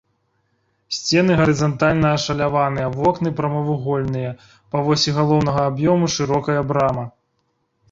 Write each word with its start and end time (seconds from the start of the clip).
Сцены 0.99 1.31
гарызантальна 1.41 2.07
ашаляваныя, 2.19 2.87
вокны 2.97 3.29
прамавугольныя, 3.41 4.31
па 4.75 4.83
восі 4.89 5.09
галоўнага 5.21 5.61
аб'ёму 5.73 6.13
шырокая 6.19 6.61
брама. 6.75 7.09